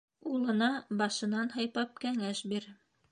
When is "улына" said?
0.35-0.69